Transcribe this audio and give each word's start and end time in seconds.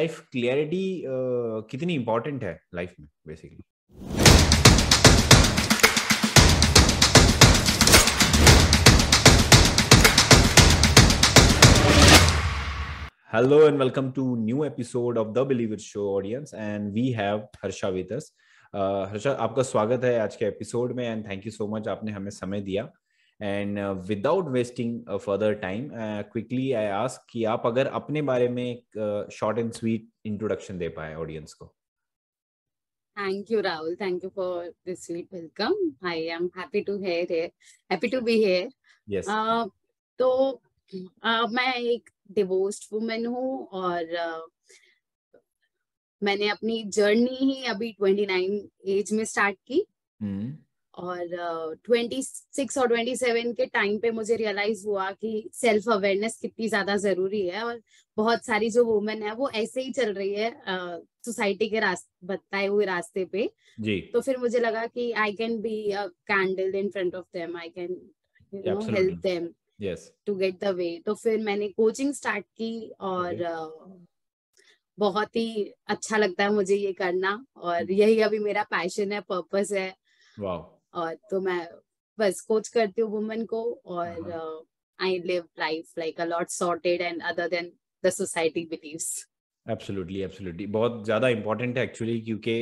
Life 0.00 0.18
clarity 0.32 1.02
कितनी 1.70 1.94
important 1.94 2.42
है 2.44 2.58
life 2.74 2.94
में 3.00 3.08
basically 3.26 3.62
hello 13.34 13.62
and 13.68 13.78
welcome 13.78 14.10
to 14.10 14.24
new 14.36 14.64
episode 14.64 15.18
of 15.18 15.28
the 15.28 15.46
Believer 15.46 15.78
show 15.78 16.14
audience 16.16 16.54
and 16.54 16.92
we 16.92 17.08
have 17.12 17.38
Harsha 17.64 17.88
वेतस 17.88 18.32
Harsha 18.74 19.32
आपका 19.40 19.62
स्वागत 19.62 20.04
है 20.04 20.18
आज 20.20 20.36
के 20.36 20.44
एपिसोड 20.44 20.92
में 20.92 21.04
and 21.08 21.28
thank 21.28 21.46
you 21.46 21.52
so 21.52 21.74
much 21.76 21.88
आपने 21.88 22.12
हमें 22.12 22.30
समय 22.30 22.60
दिया। 22.60 22.88
And 23.40 23.78
without 24.08 24.48
wasting 24.50 25.18
further 25.24 25.54
time 25.62 25.88
quickly 26.32 26.70
I 26.72 26.86
ask 26.98 27.26
कि 27.30 27.44
आप 27.54 27.62
अगर 27.66 27.86
अपने 28.00 28.22
बारे 28.30 28.48
में 28.48 28.64
एक 28.64 29.28
शॉर्ट 29.32 29.58
एंड 29.58 29.72
स्वीट 29.72 30.08
इंट्रोडक्शन 30.26 30.78
दे 30.78 30.88
पाए 31.00 31.14
ऑडियंस 31.14 31.54
को 31.54 31.72
Thank 33.16 33.50
you, 33.50 33.60
Rahul. 33.64 33.94
Thank 33.98 34.24
you 34.24 34.28
for 34.30 34.48
this 34.84 35.06
sweet 35.06 35.28
welcome. 35.32 35.76
I 36.04 36.16
am 36.32 36.48
happy 36.54 36.82
to 36.84 36.96
hear 36.98 37.22
here. 37.30 37.46
Happy 37.90 38.10
to 38.10 38.20
be 38.20 38.34
here. 38.42 38.66
Yes. 39.08 39.28
Uh, 39.28 39.68
तो 40.18 40.28
uh, 41.24 41.46
मैं 41.52 41.72
एक 41.74 42.10
डिवोर्स्ड 42.32 42.84
वुमेन 42.92 43.24
हूँ 43.26 43.54
और 43.80 44.12
uh, 44.24 44.42
मैंने 46.22 46.48
अपनी 46.48 46.82
जर्नी 46.90 47.36
ही 47.36 47.64
अभी 47.70 47.94
29 48.02 48.60
एज 48.96 49.12
में 49.12 49.24
स्टार्ट 49.24 49.58
की 49.66 49.84
Hmm. 50.20 50.44
और 50.96 51.74
ट्वेंटी 51.84 52.22
सिक्स 52.22 52.78
और 52.78 52.88
ट्वेंटी 52.88 53.16
सेवन 53.16 53.52
के 53.52 53.66
टाइम 53.66 53.98
पे 53.98 54.10
मुझे 54.10 54.36
रियलाइज़ 54.36 54.86
हुआ 54.86 55.10
कि 55.10 55.50
सेल्फ 55.52 55.88
अवेयरनेस 55.88 56.38
कितनी 56.42 56.68
ज़्यादा 56.68 56.96
ज़रूरी 56.96 57.46
है 57.46 57.62
और 57.62 57.80
बहुत 58.16 58.44
सारी 58.44 58.70
जो 58.70 58.84
वुमेन 58.84 59.22
है 59.22 59.34
वो 59.34 59.50
ऐसे 59.50 59.82
ही 59.82 59.92
चल 59.92 60.12
रही 60.12 60.34
है 60.34 60.50
सोसाइटी 61.24 61.64
uh, 61.64 61.70
के 61.70 61.80
रास्ते 61.80 62.26
बताए 62.26 62.66
हुए 62.66 62.84
रास्ते 62.84 63.24
पे। 63.24 63.50
जी। 63.80 64.00
तो 64.00 64.20
फिर 64.20 64.38
मुझे 64.38 64.58
लगा 64.58 64.86
कि 64.86 65.12
I 65.12 65.32
can 65.32 65.60
be 65.60 65.90
a 65.90 66.06
candle 66.06 66.74
in 66.74 66.90
front 66.90 67.14
of 67.14 67.26
them 67.34 67.56
I 67.56 67.68
can 67.68 68.00
you 68.54 68.74
know 68.74 68.80
help 68.80 69.18
them 69.18 69.48
yes 69.80 70.12
to 70.26 70.34
get 70.34 70.60
the 70.60 70.64
way 70.64 71.02
तो 71.06 71.14
फिर 71.14 71.38
मैंने 71.40 71.68
कोचिंग 71.68 72.12
स्टार्ट 72.14 72.44
की 72.46 72.90
और 73.00 73.34
uh, 73.34 74.06
बहुत 74.98 75.36
ही 75.36 75.74
अच्छा 75.86 76.16
लगता 76.16 76.44
है 76.44 76.52
मुझे 76.52 76.76
ये 76.76 76.92
करना 76.92 77.44
और 77.56 77.90
यही 77.92 78.20
अभी 78.20 78.38
मेरा 78.38 78.62
पैशन 78.62 79.12
है 79.12 79.20
पर्पस 79.20 79.72
है। 79.72 79.94
वाओ 80.40 80.75
और 80.96 81.14
तो 81.30 81.40
मैं 81.40 81.60
बस 82.18 82.40
कोच 82.40 82.68
करती 82.68 83.02
हूँ 83.02 83.10
वुमेन 83.10 83.44
को 83.46 83.62
और। 83.86 84.64
I 84.98 85.18
live 85.20 85.44
life 85.58 85.98
like 85.98 86.20
a 86.20 86.24
lot 86.24 86.48
sorted 86.50 87.00
and 87.02 87.22
other 87.22 87.48
than 87.48 87.70
the 88.04 88.10
society 88.10 88.64
believes 88.70 89.08
absolutely 89.66 90.20
absolutely 90.22 90.66
बहुत 90.76 91.04
ज़्यादा 91.04 91.28
इंपॉर्टेंट 91.28 91.78
है 91.78 91.84
एक्चुअली 91.84 92.20
क्योंकि 92.20 92.54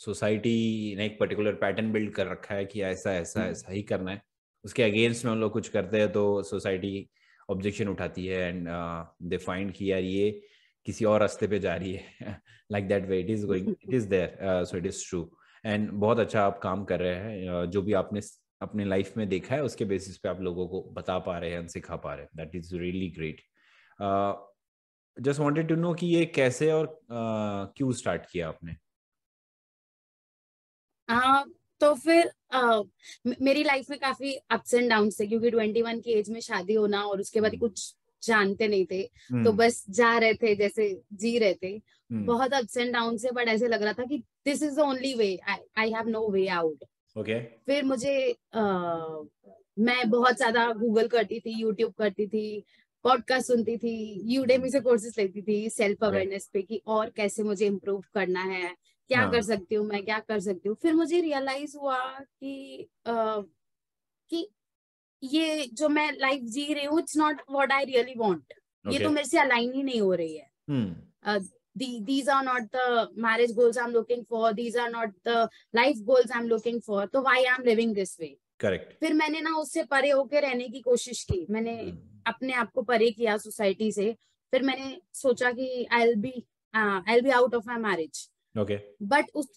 सोसाइटी 0.00 0.94
ने 0.96 1.06
एक 1.06 1.18
पर्टिकुलर 1.18 1.54
पैटर्न 1.56 1.92
बिल्ड 1.92 2.12
कर 2.14 2.26
रखा 2.26 2.54
है 2.54 2.64
कि 2.64 2.82
ऐसा 2.82 3.12
ऐसा 3.14 3.40
हम्म। 3.40 3.50
ऐसा 3.50 3.72
ही 3.72 3.82
करना 3.90 4.10
है। 4.10 4.22
उसके 4.64 4.82
अगेंस्ट 4.82 5.24
में 5.24 5.30
हम 5.32 5.38
लोग 5.40 5.52
कुछ 5.52 5.68
करते 5.68 5.98
हैं 5.98 6.10
तो 6.12 6.42
सोसाइटी 6.42 7.08
ऑब्जेक्शन 7.48 7.88
उठाती 7.88 8.26
है 8.26 8.40
एंड 8.48 8.68
दे 9.30 9.36
फाइंड 9.38 9.72
कि 9.72 9.90
यार 9.92 10.02
ये 10.02 10.30
किसी 10.86 11.04
और 11.04 11.20
रास्ते 11.20 11.46
पे 11.46 11.58
जा 11.58 11.74
रही 11.76 11.92
है। 11.92 12.40
Like 12.72 12.88
that 12.88 13.06
way 13.08 13.20
it 13.20 13.30
is 13.30 13.46
going 13.46 13.68
it 13.70 13.94
is 13.94 14.08
there 14.08 14.64
so 14.64 14.76
it 14.78 14.86
is 14.86 15.08
true 15.08 15.22
and 15.64 15.90
बहुत 15.90 16.18
अच्छा 16.18 16.42
आप 16.42 16.58
काम 16.58 16.84
कर 16.84 17.00
रहे 17.00 17.14
हैं 17.14 17.64
uh, 17.64 17.66
जो 17.66 17.82
भी 17.82 17.92
आपने 17.92 18.20
अपने 18.62 18.84
लाइफ 18.84 19.16
में 19.16 19.28
देखा 19.28 19.54
है 19.54 19.62
उसके 19.62 19.84
बेसिस 19.84 20.18
पे 20.18 20.28
आप 20.28 20.40
लोगों 20.40 20.66
को 20.68 20.82
बता 20.92 21.18
पा 21.18 21.38
रहे 21.38 21.50
हैं 21.50 21.66
सिखा 21.68 21.96
पा 21.96 22.14
रहे 22.14 22.24
हैं। 22.24 22.30
That 22.36 22.56
is 22.56 22.74
really 22.76 23.08
great 23.10 23.40
just 25.16 25.40
wanted 25.40 25.68
to 25.68 25.74
know 25.74 25.94
कि 25.94 26.06
ये 26.06 26.24
कैसे 26.26 26.70
और 26.72 26.86
uh, 26.86 27.74
क्यों 27.76 27.92
स्टार्ट 27.92 28.22
किया 28.32 28.48
आपने? 28.48 28.76
हाँ 31.08 31.44
तो 31.80 31.94
फिर 31.94 32.30
म- 32.54 33.34
मेरी 33.42 33.62
लाइफ 33.64 33.90
में 33.90 33.98
काफ़ी 33.98 34.34
अप्स 34.50 34.74
एंड 34.74 34.90
डाउन 34.90 35.10
थे 35.10 35.26
क्योंकि 35.26 35.50
ट्वेंटी 35.50 35.82
वन 35.82 36.00
की 36.00 36.12
एज 36.12 36.30
में 36.30 36.40
शादी 36.40 36.74
होना 36.74 37.02
और 37.04 37.20
उसके 37.20 37.40
बाद 37.40 37.52
हम्म। 37.52 37.60
कुछ 37.60 37.96
जानते 38.22 38.68
नहीं 38.68 38.84
थे। 38.86 39.02
तो 39.02 39.34
हम्म, 39.34 39.56
बस 39.56 39.84
जा 39.90 40.16
रहे 40.18 40.34
थे 40.34 40.54
जैसे 40.56 40.88
जी 41.14 41.38
रहे 41.38 41.54
थे। 41.54 41.68
हम्म, 41.70 42.24
बहुत 42.26 42.52
अप्स 42.54 42.76
एंड 42.76 42.92
डाउन 42.92 43.16
से 43.16 43.30
बट 43.30 43.48
ऐसे 43.48 43.68
लग 43.68 43.82
रहा 43.82 43.92
था 43.92 44.04
कि 44.04 44.18
this 44.44 44.62
is 44.62 44.76
the 44.76 44.80
only 44.80 45.14
way 45.14 45.36
I 45.48 45.92
have 45.92 46.08
no 46.08 46.28
way 46.30 46.46
out 46.48 46.84
okay 47.16 47.40
फिर 47.66 47.84
मुझे 47.84 48.14
मैं 49.78 50.10
बहुत 50.10 50.36
ज़्यादा 50.36 50.66
गूगल 50.72 51.08
करती 51.08 51.40
थी 51.40 51.60
यूट्यूब 51.60 51.92
करती 51.92 52.26
थी 52.26 52.64
पॉडकास्ट 53.04 53.46
सुनती 53.46 53.76
थी 53.76 53.94
यूडेमी 54.34 54.70
से 54.70 54.80
कोर्सेज 54.80 55.14
लेती 55.18 55.42
थी 55.42 55.68
सेल्फ 55.70 56.04
अवेयरनेस 56.04 56.48
पे 56.52 56.62
कि 56.62 56.80
और 56.86 57.10
कैसे 57.10 57.42
मुझे 57.42 57.66
इम्प्रूव 57.66 58.02
करना 58.14 58.42
है 58.42 58.74
क्या 59.10 59.20
हाँ। 59.20 59.30
कर 59.32 59.42
सकती 59.42 59.74
हूँ 59.74 59.86
मैं 59.86 60.04
क्या 60.04 60.18
कर 60.18 60.40
सकती 60.40 60.68
हूँ। 60.68 60.76
फिर 60.82 60.94
मुझे 60.94 61.20
रियलाइज़ 61.20 61.76
हुआ 61.76 61.98
कि 62.18 62.88
आ, 63.06 63.40
कि 64.30 64.48
ये 65.22 65.66
जो 65.72 65.88
मैं 65.88 66.10
लाइफ 66.20 66.42
जी 66.52 66.72
रही 66.74 66.84
हूँ 66.84 66.98
it's 67.00 67.16
not 67.16 67.42
what 67.50 67.72
I 67.72 67.84
really 67.84 68.14
want 68.18 68.54
ये 68.84 68.98
तो 68.98 69.10
मेरे 69.10 69.28
से 69.28 69.38
अलाइन 69.38 69.72
ही 69.74 69.82
नहीं 69.82 70.00
हो 70.00 70.14
रही 70.14 70.36
है 70.36 70.50
hmm 70.70 71.40
the, 71.76 72.02
these 72.04 72.28
are 72.28 72.42
not 72.44 72.70
the 72.70 73.10
marriage 73.16 73.54
goals 73.56 73.76
I'm 73.76 73.92
looking 73.92 74.24
for. 74.24 74.52
These 74.52 74.76
are 74.76 74.90
not 74.90 75.10
the 75.24 75.48
life 75.74 75.96
goals 76.06 76.30
I'm 76.34 76.46
looking 76.46 76.80
for. 76.80 77.06
तो 77.06 77.22
why 77.22 77.44
I'm 77.50 77.64
living 77.64 77.94
this 77.94 78.18
way? 78.18 78.36
Correct 78.60 78.92
फिर 79.00 79.14
मैंने 79.14 79.40
ना 79.40 79.54
उससे 79.58 79.82
परे 79.90 80.10
होके 80.10 80.40
रहने 80.40 80.68
की 80.68 80.80
कोशिश 80.80 81.22
की 81.30 81.46
मैंने 81.50 81.72
hmm. 81.76 81.96
अपने 82.26 82.52
आप 82.54 82.70
को 82.74 82.82
परे 82.82 83.10
किया 83.10 83.36
सोसाइटी 83.36 83.90
से 83.92 84.12
फिर 84.52 84.62
मैंने 84.62 85.00
सोचा 85.14 85.50
कि 85.52 85.86
I'll 86.02 86.14
be 86.16 86.32
I'll 87.14 87.20
be 87.22 87.30
out 87.38 87.54
of 87.54 87.68
my 87.68 87.78
marriage 87.82 88.28
okay 88.54 88.76
but 89.14 89.30
उस 89.34 89.48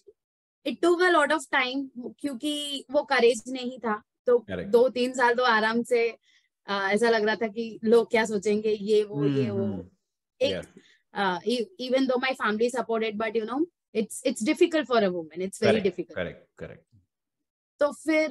it 0.66 0.80
took 0.82 1.02
a 1.02 1.10
lot 1.10 1.32
of 1.32 1.46
time 1.52 1.88
क्योंकि 2.20 2.84
वो 2.90 3.02
करेज 3.12 3.42
नहीं 3.48 3.78
था 3.78 4.02
तो 4.26 4.36
Correct. 4.50 4.70
दो 4.70 4.88
तीन 4.88 5.12
साल 5.12 5.34
तो 5.34 5.42
आराम 5.44 5.82
से 5.82 6.08
अ, 6.66 6.88
ऐसा 6.92 7.10
लग 7.10 7.24
रहा 7.24 7.36
था 7.36 7.48
कि 7.48 7.78
लोग 7.84 8.10
क्या 8.10 8.24
सोचेंगे 8.24 8.70
ये 8.70 9.04
वो 9.04 9.26
ये 9.26 9.50
वो। 9.50 9.90
एक 10.40 10.62
uh, 11.14 11.38
e- 11.48 11.90
even 11.90 12.06
though 12.08 12.20
my 12.24 12.32
family 12.40 12.70
supported 12.70 13.14
but 13.20 13.36
you 13.36 13.44
know 13.50 13.60
it's 13.94 14.16
it's 14.26 14.42
difficult 14.48 14.88
for 14.90 14.98
a 15.02 15.10
woman. 15.12 15.44
It's 15.46 15.62
very 15.62 15.80
difficult. 15.80 16.14
Correct 16.14 16.48
correct 16.58 16.82
तो 17.80 17.92
फिर 17.92 18.30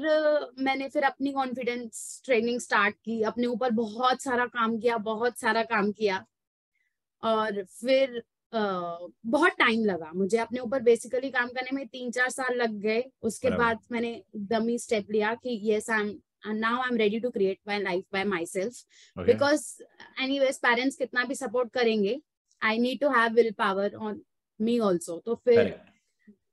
मैंने 0.59 0.89
फिर 0.89 1.03
अपनी 1.03 1.31
कॉन्फिडेंस 1.31 2.21
ट्रेनिंग 2.25 2.59
स्टार्ट 2.59 2.95
की। 2.95 3.21
अपने 3.21 3.47
ऊपर 3.47 3.71
बहुत 3.71 4.21
सारा 4.21 4.45
काम 4.45 4.79
किया 4.79 4.97
बहुत 4.97 5.39
सारा 5.39 5.63
काम 5.63 5.91
किया। 5.91 6.25
और 7.23 7.63
फिर 7.63 8.23
बहुत 8.55 9.51
टाइम 9.59 9.83
लगा 9.85 10.11
मुझे 10.15 10.37
अपने 10.37 10.59
ऊपर 10.59 10.81
बेसिकली 10.83 11.29
काम 11.31 11.47
करने 11.49 11.75
में 11.75 11.87
तीन 11.87 12.11
चार 12.11 12.29
साल 12.29 12.55
लग 12.57 12.79
गए। 12.81 13.03
उसके 13.23 13.49
बाद 13.57 13.79
मैंने 13.91 14.09
एकदम 14.09 14.67
ही 14.67 14.77
स्टेप 14.79 15.11
लिया 15.11 15.33
कि 15.35 15.59
yes 15.65 15.89
I 15.89 16.01
am 16.01 16.55
now 16.57 16.81
I 16.81 16.89
am 16.91 16.97
ready 16.97 17.19
to 17.19 17.29
create 17.29 17.59
my 17.67 17.81
life 17.81 18.03
by 18.13 18.23
myself 18.45 18.73
okay 19.17 19.25
because 19.25 19.65
anyways 20.23 20.59
parents 20.61 20.95
कितना 20.95 21.23
भी 21.23 21.35
सपोर्ट 21.35 21.71
करेंगे 21.73 22.19
I 22.61 22.77
need 22.79 22.99
to 23.01 23.09
have 23.11 23.33
will 23.33 23.51
power 23.57 23.95
on 23.95 24.21
me 24.59 24.77
also 24.81 25.17
तो 25.25 25.35
फिर 25.35 25.73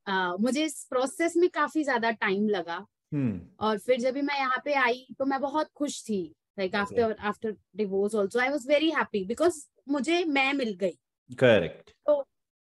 uh, 0.07 0.41
मुझे 0.41 0.65
इस 0.65 0.84
प्रोसेस 0.91 1.37
में 1.37 1.49
काफ़ी 1.51 1.84
ज़्यादा 1.84 2.11
टाइम 2.11 2.49
लगा। 2.49 2.87
हम्म 3.13 3.41
और 3.61 3.79
फिर 3.79 4.01
जब 4.01 4.15
भी 4.15 4.23
मैं 4.23 4.39
यहाँ 4.39 4.61
पे 4.65 4.75
आई 4.75 5.07
तो 5.19 5.25
मैं 5.25 5.41
बहुत 5.41 5.71
खुश 5.77 6.03
थी 6.05 6.23
like 6.59 6.75
after 6.75 7.17
after 7.21 7.57
divorce 7.77 8.15
also 8.15 8.39
I 8.41 8.49
was 8.49 8.69
very 8.69 8.91
happy 8.91 9.25
because 9.27 9.65
मुझे 9.89 10.25
मैं 10.25 10.53
मिल 10.55 10.73
गई। 10.81 10.99
करेक्ट 11.31 11.91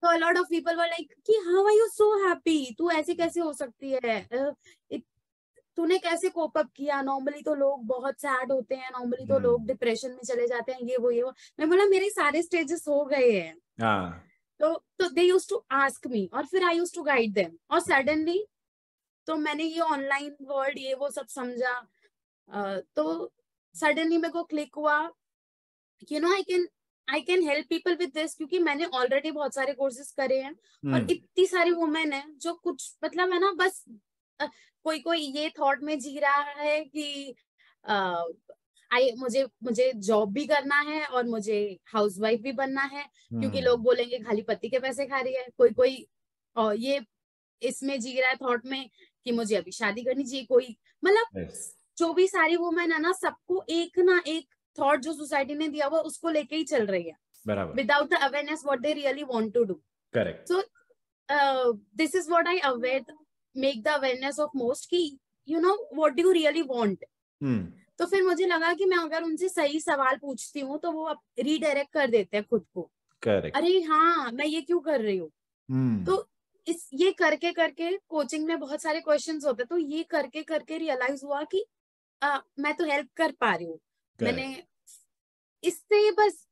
तो 0.02 0.08
a 0.12 0.18
lot 0.18 0.36
of 0.36 0.48
people 0.52 0.76
were 0.76 0.88
like 0.88 1.12
कि 1.26 1.34
how 1.46 1.62
are 1.66 1.74
you 1.74 1.86
so 1.92 2.06
happy? 2.24 2.76
तू 2.78 2.90
ऐसे 2.90 3.14
कैसे 3.14 3.40
हो 3.40 3.52
सकती 3.52 3.90
है? 3.90 4.20
अ, 4.32 4.54
तूने 5.76 5.98
कैसे 5.98 6.28
कोप 6.28 6.58
अप 6.58 6.70
किया? 6.76 7.00
नॉर्मली 7.02 7.42
तो 7.42 7.54
लोग 7.54 7.84
बहुत 7.86 8.20
सैड 8.20 8.52
होते 8.52 8.74
हैं 8.74 8.90
नॉर्मली 8.90 9.26
तो 9.26 9.34
हम्म। 9.34 9.42
लोग 9.42 9.66
डिप्रेशन 9.66 10.10
में 10.10 10.22
चले 10.24 10.46
जाते 10.46 10.72
हैं 10.72 10.80
ये 10.80 10.96
वो 10.96 11.10
ये 11.10 11.22
वो. 11.22 11.32
मैं 11.60 11.68
बोला 11.68 11.84
मेरे 11.84 12.10
सारे 12.10 12.42
स्टेजेस 12.42 12.84
हो 12.88 13.04
गए 13.04 13.30
हैं. 13.40 13.56
हाँ। 13.80 14.22
तो 14.60 14.72
तो 14.98 15.08
they 15.08 15.22
use 15.22 15.48
to 15.48 15.64
ask 15.70 16.06
me 16.06 16.30
और 16.34 16.46
फिर 16.46 16.64
I 16.64 16.76
use 16.76 16.94
to 16.94 17.02
guide 17.02 17.32
them 17.32 17.58
और 17.70 17.80
सडनली 17.80 18.46
तो 19.26 19.36
मैंने 19.36 19.64
ये 19.64 19.80
ऑनलाइन 19.80 20.36
वर्ल्ड 20.42 20.78
ये 20.78 20.94
वो 20.94 21.10
सब 21.10 21.26
समझा। 21.26 21.74
अ, 22.48 22.80
तो 22.96 23.32
सडनली 23.74 24.18
मेरे 24.18 24.32
को 24.32 24.42
क्लिक 24.44 24.74
हुआ। 24.74 24.98
You 26.12 26.20
know 26.20 26.32
I 26.34 26.42
can 26.42 26.68
I 27.08 27.20
can 27.20 27.42
help 27.48 27.66
people 27.68 27.94
with 27.94 28.10
this 28.14 28.34
क्योंकि 28.34 28.58
मैंने 28.58 28.84
ऑलरेडी 28.94 29.30
बहुत 29.30 29.54
सारे 29.54 29.72
कोर्सेज 29.72 30.10
करे 30.10 30.40
हैं 30.40 30.52
hmm. 30.52 30.94
और 30.94 31.00
हम्म 31.00 31.10
इतनी 31.10 31.46
सारी 31.46 31.70
वुमेन 31.70 32.12
है 32.12 32.24
जो 32.36 32.54
कुछ 32.54 32.92
मतलब 33.04 33.32
है 33.32 33.40
ना 33.40 33.52
बस 33.52 33.84
कोई 34.84 34.98
कोई 35.00 35.18
ये 35.18 35.48
थॉट 35.58 35.82
में 35.82 35.98
जी 35.98 36.18
रहा 36.18 36.42
है 36.60 36.80
कि 36.84 37.34
आई 38.90 39.10
मुझे 39.18 39.44
मुझे 39.64 39.92
जॉब 40.08 40.32
भी 40.32 40.44
करना 40.46 40.80
है 40.80 41.04
और 41.06 41.26
मुझे 41.26 41.58
हाउसवाइफ 41.86 42.40
भी 42.40 42.52
बनना 42.52 42.82
है 42.82 43.04
hmm. 43.04 43.40
क्योंकि 43.40 43.58
हम्म, 43.58 43.66
लोग 43.66 43.82
बोलेंगे 43.82 44.18
खाली 44.18 44.42
पति 44.42 44.68
के 44.68 44.78
पैसे 44.78 45.06
खा 45.06 45.20
रही 45.20 45.34
है 45.34 45.46
कोई 45.58 45.70
कोई 45.70 46.06
और 46.56 46.76
ये 46.76 47.00
इसमें 47.62 47.98
जी 48.00 48.20
रहा 48.20 48.30
है 48.30 48.36
थॉट 48.36 48.66
में 48.66 48.88
कि 49.24 49.32
मुझे 49.32 49.56
अभी 49.56 49.72
शादी 49.72 50.02
करनी 50.02 50.24
चाहिए 50.24 50.44
कोई 50.44 50.76
मतलब 51.02 51.40
yes, 51.40 51.56
जो 51.98 52.12
भी 52.12 52.26
सारी 52.28 52.56
वुमेन 52.56 52.92
है 52.92 52.98
ना 52.98 53.12
सबको 53.12 53.64
एक 53.70 53.98
ना 53.98 54.20
एक 54.26 54.55
थॉट 54.78 55.00
जो 55.00 55.12
सोसाइटी 55.12 55.54
ने 55.54 55.68
दिया 55.68 55.86
हुआ 55.86 56.00
उसको 56.10 56.30
लेके 56.30 56.56
ही 56.56 56.64
चल 56.64 56.86
रही 56.86 57.02
है। 57.02 57.16
Without 57.46 58.10
the 58.10 58.14
awareness 58.14 58.62
awareness 58.62 58.68
what 58.68 58.84
really 58.86 59.22
really 59.22 59.52
to 59.52 59.64
do 59.64 59.74
do. 59.74 59.80
Correct 60.14 60.48
so 60.48 60.62
uh, 61.28 61.72
this 62.00 62.14
is 62.14 62.28
what 62.30 62.48
i 62.48 62.58
aware 62.68 63.00
make 63.56 63.82
the 63.84 63.94
awareness 63.96 64.38
of 64.38 64.54
most 64.54 64.88
ki 64.90 65.02
you 65.48 65.60
know 65.60 65.74
what 66.00 66.16
do 66.16 66.22
you 66.22 66.32
really 66.32 66.62
hmm. 67.40 67.72
तो 67.98 68.06
फिर 68.06 68.22
मुझे 68.22 68.46
लगा 68.46 68.72
कि 68.72 68.84
मैं 68.84 68.96
अगर 68.96 69.22
उनसे 69.22 69.48
सही 69.48 69.80
सवाल 69.80 70.16
पूछती 70.16 70.60
हूँ 70.60 70.78
तो 70.78 70.90
वो 70.92 71.12
रीडायरेक्ट 71.38 71.92
कर 71.92 72.10
देते 72.10 72.36
हैं 72.36 72.46
खुद 72.50 72.64
को। 72.74 72.90
करेक्ट 73.22 73.56
अरे 73.56 73.80
हाँ 73.82 74.30
मैं 74.32 74.46
ये 74.46 74.60
क्यों 74.60 74.80
कर 74.80 75.00
रही 75.00 75.16
हूँ? 75.16 75.30
हम्म। 75.68 76.04
तो 76.04 76.26
इस 76.66 76.88
ये 76.94 77.10
करके 77.12 77.52
करके 77.52 77.90
कोचिंग 78.08 78.46
में 78.46 78.58
बहुत 78.60 78.82
सारे 78.82 79.00
क्वेश्चंस 79.00 79.44
होते 79.44 79.62
हैं 79.62 79.68
तो 79.70 79.78
ये 79.78 80.02
करके 80.10 80.42
करके 80.42 80.78
रियलाइज़ 80.78 81.24
हुआ 81.24 81.42
कि 81.44 81.64
आ, 82.22 82.38
मैं 82.58 82.74
तो 82.74 82.84
हेल्प 82.84 83.08
कर 83.16 83.32
पा 83.40 83.54
रही 83.54 83.66
हूँ। 83.66 83.78
मैंने 84.20 84.62
इससे 85.62 86.10
बस 86.12 86.46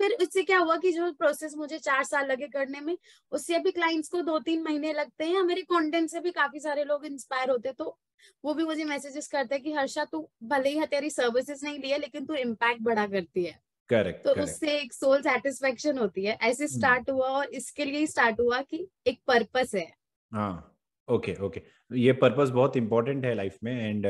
फिर 0.00 0.12
इससे 0.12 0.42
क्या 0.42 0.58
हुआ 0.58 0.76
कि 0.76 0.90
जो 0.92 1.10
प्रोसेस 1.12 1.54
मुझे 1.56 1.78
चार 1.78 2.02
साल 2.04 2.26
लगे 2.26 2.46
करने 2.48 2.80
में 2.80 2.96
उससे 3.32 3.54
अभी 3.54 3.70
क्लाइंट्स 3.70 4.08
को 4.08 4.20
दो 4.22 4.38
तीन 4.38 4.62
महीने 4.62 4.92
लगते 4.92 5.24
हैं। 5.24 5.42
मेरे 5.44 5.62
कंटेंट 5.64 6.08
से 6.10 6.20
भी 6.20 6.30
काफ़ी 6.30 6.60
सारे 6.60 6.84
लोग 6.84 7.04
इंस्पायर 7.06 7.50
होते 7.50 7.72
तो 7.72 7.96
वो 8.44 8.54
भी 8.54 8.64
मुझे 8.64 8.84
मैसेजेस 8.84 9.28
करते 9.28 9.54
हैं 9.54 9.64
कि 9.64 9.72
हर्षा 9.72 10.04
तू 10.04 10.28
भले 10.44 10.70
ही 10.70 10.86
तेरी 10.86 11.10
सर्विसेज़ 11.10 11.64
नहीं 11.66 11.78
ली 11.78 11.90
है 11.90 11.98
लेकिन 11.98 12.26
तू 12.26 12.34
इम्पैक्ट 12.36 12.82
बड़ा 12.82 13.06
करती 13.06 13.44
है। 13.44 13.58
करेक्ट 13.90 14.24
तो 14.24 14.32
उससे 14.42 14.78
एक 14.78 14.92
सोल 14.92 15.22
सेटिस्फेक्शन 15.22 15.98
होती 15.98 16.24
है। 16.24 16.38
ऐसे 16.42 16.68
स्टार्ट 16.68 17.10
हुआ 17.10 17.28
और 17.28 17.54
इसके 17.54 17.84
लिए 17.84 18.06
स्टार्ट 18.06 18.40
हुआ 18.40 18.60
कि 18.62 18.86
एक 19.06 19.20
पर्पस 19.26 19.74
है। 19.74 19.86
हाँ 20.32 20.76
ओके 21.08 21.34
ओके 21.42 21.62
ये 21.90 22.12
पर्पस 22.14 22.50
बहुत 22.50 22.76
इंपॉर्टेंट 22.76 23.24
है 23.24 23.34
लाइफ 23.34 23.58
में 23.64 23.72
एंड 23.74 24.06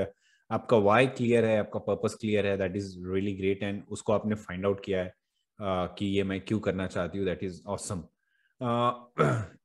आपका 0.51 0.77
वाई 0.77 1.07
क्लियर 1.07 1.45
है 1.45 1.59
आपका 1.59 1.81
पर्पस 1.81 2.15
क्लियर 2.21 2.47
है 2.47 2.57
that 2.59 2.77
is 2.77 2.97
really 3.07 3.35
great 3.37 3.63
and 3.63 3.83
उसको 3.89 4.13
आपने 4.13 4.35
फाइंड 4.35 4.67
आउट 4.67 4.85
किया 4.85 5.03
है 5.03 5.09
uh, 5.09 5.89
कि 5.99 6.07
ये 6.07 6.25
मैं 6.25 6.41
क्यों 6.41 6.61
करना 6.61 6.87
चाहती 6.87 7.19
हूँ 7.19 7.27
दैट 7.27 7.45
इज़ 7.45 7.63
ऑसम 7.67 8.03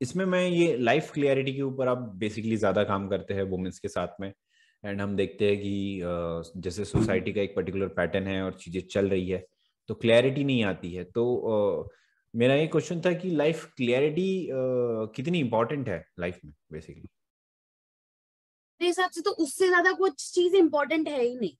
इसमें 0.01 0.25
मैं 0.25 0.47
ये 0.47 0.77
लाइफ 0.77 1.11
क्लियरिटी 1.13 1.53
के 1.53 1.61
ऊपर 1.61 1.87
आप 1.87 1.97
बेसिकली 1.97 2.57
ज़्यादा 2.57 2.83
काम 2.83 3.07
करते 3.09 3.33
हैं 3.33 3.43
वुमेन्स 3.43 3.79
के 3.79 3.87
साथ 3.87 4.21
में 4.21 4.33
एंड 4.83 5.01
हम 5.01 5.15
देखते 5.15 5.49
हैं 5.49 5.57
कि 5.57 6.01
uh, 6.03 6.61
जैसे 6.63 6.85
सोसाइटी 6.85 7.33
का 7.33 7.41
एक 7.41 7.55
पर्टिकुलर 7.55 7.87
पैटर्न 7.87 8.27
है 8.27 8.41
और 8.43 8.53
चीज़ें 8.53 8.81
चल 8.81 9.09
रही 9.09 9.29
है 9.29 9.45
तो 9.87 9.93
क्लैरिटी 9.95 10.43
नहीं 10.43 10.63
आती 10.63 10.93
है। 10.93 11.03
तो 11.03 11.25
uh, 11.83 11.89
मेरा 12.35 12.55
ये 12.55 12.67
क्वेश्चन 12.67 13.01
था 13.01 13.13
कि 13.13 13.29
लाइफ 13.29 13.65
क्लियरिटी 13.77 14.47
कितनी 15.15 15.39
इंपॉर्टेंट 15.39 15.89
है 15.89 16.05
लाइफ 16.19 16.39
में 16.45 16.53
बेसिकली 16.71 17.07
मेरे 18.81 18.89
हिसाब 18.89 19.09
से 19.11 19.21
तो 19.21 19.31
उससे 19.43 19.67
ज़्यादा 19.67 19.91
कुछ 19.99 20.31
चीज़ 20.33 20.55
इम्पोर्टेंट 20.55 21.07
है 21.07 21.21
ही 21.21 21.35
नहीं। 21.35 21.55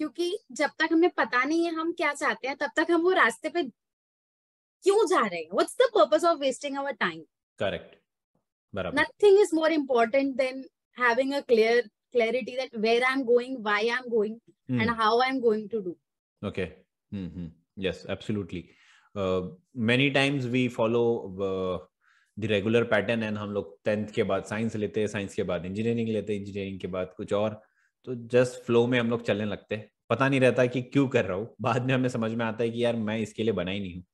क्योंकि 0.00 0.38
जब 0.52 0.70
तक 0.78 0.88
हमें 0.92 1.10
पता 1.16 1.42
नहीं 1.44 1.64
है 1.64 1.72
हम 1.74 1.92
क्या 1.92 2.12
चाहते 2.14 2.48
हैं 2.48 2.56
तब 2.56 2.70
तक 2.76 2.90
हम 2.90 3.02
वो 3.02 3.10
रास्ते 3.12 3.48
पे 3.48 3.62
क्यों 3.62 5.06
जा 5.06 5.26
रहे 5.26 5.40
हैं? 5.40 5.48
What's 5.52 5.76
the 5.80 5.90
purpose 5.94 6.24
of 6.24 6.38
wasting 6.38 6.76
our 6.78 6.92
time 7.00 7.22
correct 7.58 7.94
nothing 8.94 9.40
is 9.40 9.54
more 9.54 9.72
important 9.72 10.34
than 10.36 10.64
having 10.98 11.32
a 11.34 11.40
clear 11.42 11.88
clarity 12.12 12.56
that 12.56 12.76
where 12.78 13.04
I 13.04 13.12
am 13.12 13.22
going 13.24 13.58
why 13.64 13.88
I 13.88 13.98
am 13.98 14.08
going 14.10 14.80
and 14.80 14.90
how 15.00 15.20
I 15.20 15.28
am 15.28 15.40
going 15.40 15.68
to 15.70 15.80
do 15.80 15.96
okay 16.42 16.68
yes 17.86 18.04
absolutely 18.10 18.68
many 19.90 20.10
times 20.10 20.44
we 20.54 20.66
follow 20.68 21.02
the 22.36 22.48
regular 22.48 22.84
pattern 22.84 23.22
and 23.22 23.38
हम 23.38 23.50
लोग 23.50 23.76
tenth 23.84 24.06
के 24.14 24.22
बाद 24.22 24.44
science 24.44 24.76
लेते 24.76 25.00
हैं 25.00 25.06
science 25.08 25.34
के 25.34 25.42
बाद 25.42 25.64
engineering 25.66 26.08
लेते 26.08 26.32
हैं 26.32 26.40
इंजीनियरिंग 26.40 26.80
के 26.80 26.86
बाद 26.86 27.12
कुछ 27.16 27.32
और। 27.32 27.60
तो 28.06 28.14
जस्ट 28.32 28.62
फ्लो 28.64 28.86
में 28.86 28.98
हम 29.00 29.10
लोग 29.10 29.22
चलने 29.22 29.44
लगते 29.44 29.74
हैं। 29.74 29.90
पता 30.10 30.28
नहीं 30.28 30.40
रहता 30.40 30.66
कि 30.66 30.82
क्यों 30.82 31.06
कर 31.08 31.24
रहा 31.24 31.36
हूँ। 31.36 31.54
बाद 31.60 31.86
में 31.86 31.94
हमें 31.94 32.08
समझ 32.08 32.30
में 32.32 32.44
आता 32.46 32.64
है 32.64 32.70
कि 32.70 32.84
यार 32.84 32.96
मैं 32.96 33.18
इसके 33.18 33.42
लिए 33.42 33.52
बना 33.52 33.70
ही 33.70 33.80
नहीं 33.80 33.94
हूँ। 33.94 34.04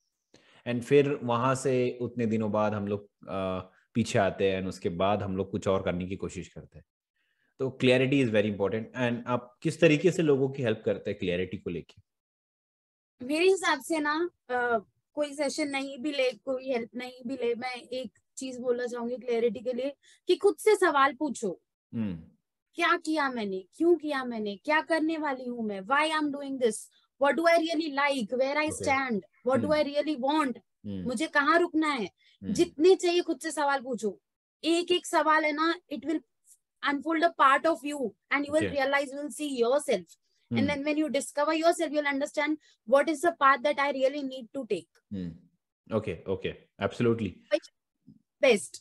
एंड 0.66 0.82
फिर 0.82 1.08
वहाँ 1.22 1.54
से 1.54 1.74
उतने 2.02 2.26
दिनों 2.26 2.50
बाद 2.52 2.74
हम 2.74 2.86
लोग 2.88 3.08
पीछे 3.94 4.18
आते 4.18 4.50
हैं। 4.50 4.58
एंड 4.58 4.68
उसके 4.68 4.88
बाद 4.88 5.22
हम 5.22 5.36
लोग 5.36 5.50
कुछ 5.50 5.68
और 5.68 5.82
करने 5.82 6.06
की 6.06 6.16
कोशिश 6.16 6.48
करते 6.48 6.78
हैं। 6.78 6.84
तो 7.60 7.70
clarity 7.70 8.20
is 8.20 8.30
very 8.30 8.48
important 8.48 8.92
and 8.96 9.22
आप 9.26 9.54
किस 9.62 9.80
तरीके 9.80 10.10
से 10.10 10.22
लोगों 10.22 10.48
की 10.50 10.62
हेल्प 10.62 10.82
करते 10.84 11.10
हैं 11.10 11.18
क्लियरिटी 11.18 11.56
को 11.56 11.70
लेके? 11.70 12.00
मेरे 13.20 13.44
हिसाब 13.44 13.80
से 13.80 13.98
ना 13.98 14.14
कोई 15.14 15.34
सेशन 15.34 15.68
नहीं 15.68 15.98
भी 16.02 16.12
ले 16.12 16.30
कोई 16.44 16.72
हेल्प 16.72 16.90
नहीं 16.96 17.22
भी 17.26 17.34
ले 17.42 17.54
मैं 17.54 17.74
एक 17.74 18.10
चीज़ 18.38 18.58
बोलना 18.60 18.86
चाहूँगी 18.86 19.16
क्लियरिटी 19.16 19.60
के 19.60 19.72
लिए 19.72 19.92
कि 20.28 20.36
खुद 20.36 20.56
से 20.58 20.74
सवाल 20.76 21.14
पूछो। 21.18 21.50
हम्म। 21.92 22.14
क्या 22.78 22.96
किया 22.96 23.28
मैंने? 23.30 23.64
क्यों 23.76 23.94
किया 23.96 24.24
मैंने? 24.24 24.56
क्या 24.64 24.80
करने 24.90 25.16
वाली 25.18 25.48
हूँ 25.48 25.64
मैं? 25.66 25.80
Why 25.80 26.10
I 26.10 26.18
am 26.18 26.30
doing 26.32 26.58
this 26.60 26.86
what 27.20 27.34
do 27.34 27.46
I 27.46 27.58
really 27.58 27.90
like 27.94 28.34
where 28.34 28.58
I 28.58 28.70
stand 28.72 29.22
what 29.46 29.60
do 29.60 29.66
Hmm. 29.68 29.76
I 29.76 29.82
really 29.82 30.14
want 30.20 30.58
hmm. 30.86 31.02
मुझे 31.08 31.26
कहाँ 31.34 31.58
रुकना 31.58 31.88
है? 31.92 32.04
हम्म, 32.04 32.52
जितने 32.52 32.94
चाहिए 32.96 33.20
खुद 33.22 33.38
से 33.40 33.50
सवाल 33.50 33.80
पूछो। 33.82 34.18
एक 34.64 34.90
एक 34.92 35.06
सवाल 35.06 35.44
है 35.44 35.52
ना 35.52 35.74
it 35.92 36.06
will 36.06 36.20
unfold 36.82 37.24
a 37.26 37.28
part 37.40 37.66
of 37.70 37.82
you 37.88 37.98
and 38.34 38.46
you 38.46 38.52
will 38.52 38.64
Okay. 38.64 38.76
realize 38.76 39.10
you 39.14 39.18
will 39.18 39.34
see 39.34 39.46
yourself 39.58 40.14
hmm, 40.52 40.60
and 40.60 40.70
then 40.70 40.84
when 40.84 40.98
you 41.00 41.08
discover 41.08 41.54
yourself 41.54 41.92
you'll 41.92 42.12
understand 42.12 42.58
what 42.88 43.08
is 43.08 43.20
the 43.26 43.32
path 43.42 43.62
that 43.62 43.78
i 43.78 43.90
really 43.92 44.22
need 44.22 44.48
to 44.56 44.64
take. 44.72 45.02
Hmm 45.12 45.96
okay 45.96 46.16
okay 46.32 46.48
absolutely 46.84 47.34
best? 48.42 48.80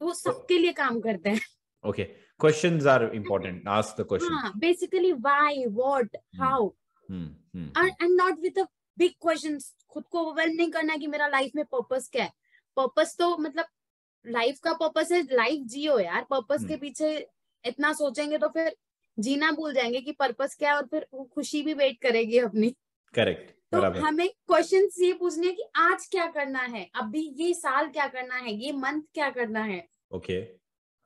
वो 0.00 0.12
सबके 0.14 0.58
लिए 0.58 0.72
काम 0.72 1.00
करते 1.00 1.30
हैं। 1.30 1.40
Okay 1.84 2.04
questions 2.40 2.86
are 2.86 3.04
important 3.14 3.68
ask 3.68 4.00
the 4.00 4.06
question 4.08 4.34
हाँ 4.34 4.52
basically 4.60 5.12
why 5.26 5.66
what 5.80 6.16
how. 6.40 6.70
Hmm 7.10 7.28
hmm 7.54 7.70
and, 7.82 7.92
and 8.02 8.16
not 8.22 8.40
with 8.40 8.58
a 8.58 8.66
big 8.98 9.18
questions 9.26 9.74
खुद 9.90 10.04
को 10.10 10.20
overwhelm 10.20 10.54
नहीं 10.56 10.70
करना 10.70 10.96
कि 10.96 11.06
मेरा 11.06 11.26
लाइफ 11.28 11.52
में 11.56 11.64
पर्पस 11.64 12.08
क्या 12.12 12.24
है। 12.24 12.32
पर्पस 12.76 13.16
तो 13.18 13.36
मतलब 13.36 13.64
लाइफ 14.26 14.58
का 14.58 14.72
पर्पस 14.72 15.12
है। 15.12 15.22
लाइफ 15.32 15.66
जियो 15.66 15.98
यार। 15.98 16.26
पर्पस 16.30 16.64
के। 16.68 16.76
पीछे 16.76 17.28
इतना 17.64 17.92
सोचेंगे 17.92 18.38
तो 18.38 18.48
फिर 18.48 18.76
जीना 19.18 19.50
भूल 19.52 19.74
जाएँगे 19.74 20.00
कि 20.00 20.12
पर्पस 20.12 20.54
क्या 20.58 20.70
है 20.70 20.76
और 20.76 20.86
फिर 20.86 21.06
वो 21.14 21.24
खुशी 21.34 21.62
भी 21.62 21.74
वेट 21.74 22.00
करेगी 22.02 22.38
अपनी। 22.40 22.74
करेक्ट 23.14 23.50
तो 23.72 23.80
हमें 24.00 24.28
क्वेश्चंस 24.28 24.96
ये 25.00 25.12
पूछने 25.12 25.46
हैं 25.46 25.56
कि 25.56 25.64
आज 25.76 26.06
क्या 26.10 26.26
करना 26.30 26.60
है 26.60 26.88
अभी 26.94 27.22
ये 27.38 27.52
साल 27.54 27.88
क्या 27.88 28.06
करना 28.08 28.34
है 28.36 28.52
ये 28.54 28.72
मंथ 28.74 29.02
क्या 29.14 29.30
करना 29.30 29.62
है। 29.62 29.84
Okay 30.14 30.42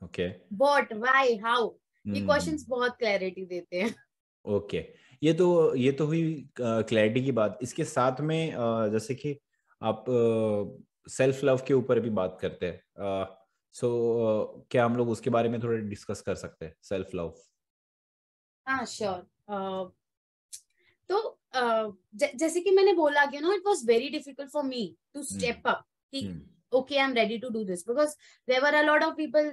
okay 0.02 0.28
what 0.28 0.92
why 0.94 1.36
how 1.36 1.66
ये 1.66 2.12
हम्म, 2.12 2.26
क्वेश्चंस 2.26 2.64
बहुत 2.68 2.96
क्लैरिटी 2.98 3.44
देते 3.46 3.80
हैं। 3.80 3.94
ओके 4.44 4.84
ये 5.22 5.32
तो 5.32 5.74
ये 5.76 5.92
तो 5.92 6.06
हुई 6.06 6.48
क्लैरिटी 6.60 7.24
की 7.24 7.32
बात। 7.32 7.58
इसके 7.62 7.84
साथ 7.84 8.20
में 8.20 8.52
जैसे 8.92 9.14
कि 9.14 9.38
आप 9.80 10.04
सेल्फ 11.08 11.42
लव 11.44 11.62
के 11.66 11.74
ऊपर 11.74 12.00
भी 12.00 12.10
बात 12.10 12.38
करते 12.40 12.66
हैं। 12.66 13.26
सो 13.74 14.66
क्या 14.70 14.84
हम 14.84 14.96
लोग 14.96 15.10
उसके 15.10 15.30
बारे 15.30 15.48
में 15.48 15.60
थोड़ा 15.62 15.78
डिस्कस 15.78 16.20
कर 16.20 16.34
सकते 16.34 16.64
हैं? 16.64 16.74
सेल्फ 16.82 17.14
लव 17.14 17.34
हाँ 18.66 18.84
श्योर 18.86 19.26
तो 21.10 21.38
uh, 21.56 21.92
जैसे 22.14 22.60
कि 22.60 22.70
मैंने 22.70 22.92
बोला 22.94 23.24
कि 23.26 23.40
no 23.40 23.52
it 23.52 23.62
was 23.66 23.84
very 23.86 24.08
difficult 24.08 24.50
for 24.50 24.62
me 24.64 24.96
to 25.14 25.22
step 25.22 25.68
up 25.68 25.84
कि 26.12 26.28
okay 26.72 26.96
i'm 26.98 27.12
ready 27.14 27.36
to 27.40 27.50
do 27.50 27.60
this 27.64 27.82
because 27.84 28.14
there 28.48 28.60
were 28.62 28.74
a 28.74 28.82
lot 28.86 29.02
of 29.02 29.12
people 29.16 29.46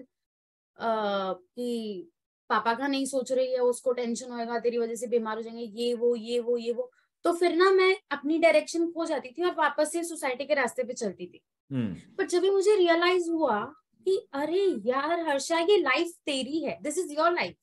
uh, 0.78 1.34
कि 1.56 2.10
पापा 2.50 2.74
का 2.74 2.88
नहीं 2.88 3.06
सोच 3.06 3.32
रही 3.32 3.52
है 3.54 3.60
उसको 3.60 3.92
टेंशन 3.94 4.32
होएगा 4.32 4.60
तेरी 4.60 4.78
वजह 4.78 4.96
से 4.96 5.08
बीमार 5.08 5.36
हो 5.38 5.42
जाएँगे 5.42 5.64
ये 5.84 5.94
वो 5.94 6.16
ये 6.16 6.40
वो 6.40 6.58
ये 6.58 6.72
वो। 6.74 6.90
तो 7.26 7.34
फिर 7.34 7.56
ना 7.56 7.70
मैं 7.72 7.96
अपनी 8.12 8.40
डायरेक्शन 8.40 8.90
खो 8.92 9.06
जाती 9.06 9.30
थी 9.30 9.44
और 9.44 9.54
वापस 9.56 9.92
से 9.92 10.04
सोसाइटी 10.04 10.46
के 10.46 10.54
रास्ते 10.54 10.84
पे 10.84 10.94
चलती 10.94 11.28
थी। 11.28 11.42
पर 12.18 12.28
जब 12.28 12.46
मुझे 12.46 12.76
रियलाइज़ 12.76 13.30
हुआ 13.32 13.60
कि 14.06 14.18
अरे 14.34 14.66
यार 14.86 15.20
हर्षा 15.30 15.60
ये 15.60 15.78
लाइफ 15.78 16.12
तेरी 16.26 16.60
है 16.60 16.78
this 16.82 16.98
is 16.98 17.14
your 17.14 17.32
life 17.32 17.56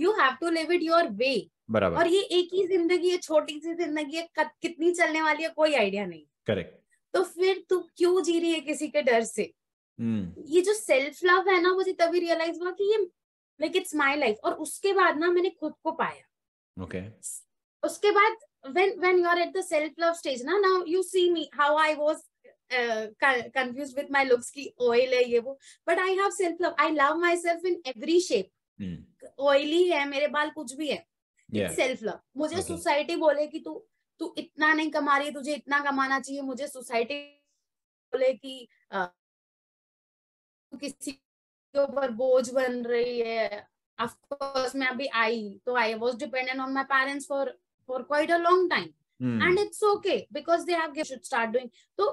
you 0.00 0.12
have 0.12 0.36
to 0.40 0.50
live 0.50 0.72
it 0.72 0.82
your 0.82 1.08
way 1.08 1.50
और 1.98 2.06
ये 2.08 2.20
एक 2.20 2.54
ही 2.54 2.66
ज़िंदगी 2.66 3.10
है 3.10 3.16
छोटी 3.16 3.60
सी 3.60 3.74
ज़िंदगी 3.74 4.16
है 4.16 4.28
कत- 4.38 4.56
कितनी 4.62 4.92
चलने 4.92 5.22
वाली 5.22 5.42
है 5.42 5.48
कोई 5.48 5.74
आइडिया 5.74 6.06
नहीं। 6.06 6.24
करेक्ट। 6.46 6.78
तो 7.14 7.22
फिर 7.24 7.64
तू 7.68 7.78
क्यों 7.96 8.22
जी 8.22 8.38
रही 8.40 8.52
है 8.52 8.60
किसी 8.60 8.88
के 8.88 9.02
डर 9.02 9.24
से? 9.24 9.52
हम्म। 10.00 10.42
ये 10.46 10.60
जो 10.60 10.74
सेल्फ 10.74 11.24
लव 11.24 11.48
है 11.48 11.60
ना 11.62 11.74
मुझे 11.74 11.92
तभी 11.92 12.18
रियलाइज़ 12.18 12.60
हुआ 12.60 12.70
कि 12.70 12.84
ये 12.92 12.98
लाइक 13.60 13.76
इट्स 13.76 13.94
माय 13.94 14.16
लाइफ 14.16 14.36
और 14.44 14.52
उसके 14.52 14.92
बाद 14.92 15.18
ना 15.18 15.30
मैंने 15.30 15.50
खुद 15.50 15.74
को 15.84 15.92
पाया। 15.92 16.82
ओके 16.84 17.00
उसके 17.82 18.10
बाद 18.10 18.36
when 18.76 18.90
when 19.02 19.18
you 19.18 19.26
are 19.26 19.38
at 19.42 19.52
the 19.56 19.62
self 19.66 20.00
love 20.02 20.16
stage 20.16 20.42
ना 20.44 20.58
now 20.60 20.72
you 20.94 21.02
see 21.02 21.22
me 21.34 21.44
how 21.60 21.68
I 21.82 21.90
was 22.00 22.18
uh, 22.78 23.04
con- 23.22 23.46
confused 23.56 23.98
with 23.98 24.10
my 24.16 24.24
looks 24.30 24.50
की 24.50 24.74
oil 24.82 25.12
है 25.14 25.22
ये 25.30 25.38
वो। 25.38 25.58
But 25.88 25.98
I 25.98 26.08
have 26.18 26.34
self 26.40 26.60
love 26.64 26.74
I 26.86 26.88
love 26.96 27.22
myself 27.22 27.64
in 27.70 27.78
every 27.92 28.18
shape 28.26 28.50
oily 29.40 29.82
है 29.88 30.04
मेरे 30.08 30.26
बाल 30.28 30.50
कुछ 30.50 30.74
भी 30.74 30.88
है। 30.88 31.04
Self 31.48 31.98
yeah. 31.98 32.02
लव 32.04 32.20
मुझे 32.36 32.62
सोसाइटी 32.62 33.12
okay. 33.12 33.20
बोले 33.20 33.46
कि 33.46 33.58
तू 33.60 33.72
तू 34.20 34.34
इतना 34.38 34.72
नहीं 34.72 34.90
कमा 34.90 35.16
रही 35.18 35.30
तुझे 35.30 35.54
इतना 35.54 35.78
कमाना 35.84 36.18
चाहिए। 36.20 36.40
मुझे 36.42 36.66
सोसाइटी 36.68 37.18
बोले 38.12 38.32
कि 38.34 38.68
किसी 40.72 41.12
के 41.12 41.82
ऊपर 41.82 42.10
बोझ 42.12 42.48
बन 42.50 42.82
रही 42.84 43.18
है। 43.20 43.66
ऑफ़ 43.98 44.14
कोर्स 44.32 44.74
मैं 44.76 44.86
अभी 44.86 45.06
आई 45.22 45.42
तो 45.66 45.74
I 45.76 45.94
was 45.94 46.14
dependent 46.18 46.60
on 46.60 46.72
my 46.72 46.84
parents 46.90 47.26
for 47.28 47.56
for 47.88 48.02
quite 48.02 48.30
a 48.30 48.36
long 48.38 48.70
time 48.70 49.42
and 49.42 49.58
it's 49.58 49.82
okay 49.84 50.16
because 50.32 50.64
they 50.66 50.74
have 50.74 51.02
should 51.02 51.22
start 51.22 51.50
doing 51.50 51.70
तो 51.98 52.06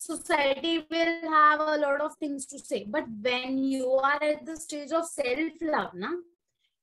society 0.00 0.76
will 0.92 1.08
have 1.34 1.62
a 1.62 1.76
lot 1.76 2.00
of 2.00 2.14
things 2.22 2.50
to 2.50 2.58
say 2.58 2.84
but 2.88 3.08
when 3.26 3.58
you 3.58 3.96
are 4.10 4.24
at 4.24 4.44
the 4.44 4.54
stage 4.60 4.92
of 4.94 5.06
self 5.06 5.62
love 5.62 5.90
ना 5.94 6.12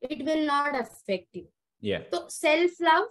it 0.01 0.25
will 0.25 0.45
not 0.47 0.75
affect 0.75 1.35
you. 1.35 1.47
Yeah. 1.83 1.99
तो 2.11 2.27
self 2.31 2.79
love 2.81 3.09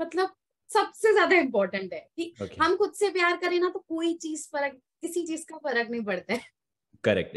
मतलब 0.00 0.34
सबसे 0.70 1.12
ज़्यादा 1.12 1.36
important 1.36 1.92
है 1.92 2.00
कि 2.16 2.32
okay. 2.42 2.58
हम 2.60 2.76
खुद 2.76 2.92
से 2.94 3.08
प्यार 3.10 3.36
करें 3.36 3.58
ना 3.60 3.68
तो 3.70 3.78
कोई 3.88 4.12
चीज़ 4.22 4.46
फ़र्क 4.52 4.78
किसी 5.02 5.26
चीज़ 5.26 5.44
का 5.48 5.56
फ़र्क 5.56 5.90
नहीं 5.90 6.02
पड़ता 6.04 6.34
है। 6.34 6.40
करेक्ट 7.04 7.36